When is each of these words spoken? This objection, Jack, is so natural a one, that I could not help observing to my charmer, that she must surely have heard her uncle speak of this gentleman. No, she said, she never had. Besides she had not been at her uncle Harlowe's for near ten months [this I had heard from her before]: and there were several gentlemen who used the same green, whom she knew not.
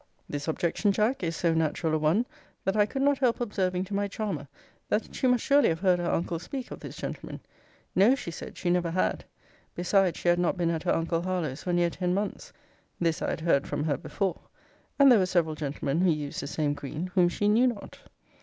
This 0.27 0.47
objection, 0.47 0.91
Jack, 0.91 1.21
is 1.21 1.35
so 1.35 1.53
natural 1.53 1.93
a 1.93 1.97
one, 1.99 2.25
that 2.65 2.75
I 2.75 2.87
could 2.87 3.03
not 3.03 3.19
help 3.19 3.39
observing 3.39 3.83
to 3.83 3.93
my 3.93 4.07
charmer, 4.07 4.47
that 4.89 5.13
she 5.13 5.27
must 5.27 5.43
surely 5.43 5.69
have 5.69 5.79
heard 5.81 5.99
her 5.99 6.09
uncle 6.09 6.39
speak 6.39 6.71
of 6.71 6.79
this 6.79 6.95
gentleman. 6.97 7.39
No, 7.95 8.15
she 8.15 8.31
said, 8.31 8.57
she 8.57 8.71
never 8.71 8.89
had. 8.89 9.23
Besides 9.75 10.17
she 10.17 10.27
had 10.29 10.39
not 10.39 10.57
been 10.57 10.71
at 10.71 10.81
her 10.81 10.91
uncle 10.95 11.21
Harlowe's 11.21 11.61
for 11.61 11.71
near 11.71 11.91
ten 11.91 12.15
months 12.15 12.51
[this 12.99 13.21
I 13.21 13.29
had 13.29 13.41
heard 13.41 13.67
from 13.67 13.83
her 13.83 13.95
before]: 13.95 14.39
and 14.97 15.11
there 15.11 15.19
were 15.19 15.27
several 15.27 15.53
gentlemen 15.53 16.01
who 16.01 16.09
used 16.09 16.41
the 16.41 16.47
same 16.47 16.73
green, 16.73 17.11
whom 17.13 17.29
she 17.29 17.47
knew 17.47 17.67
not. 17.67 17.99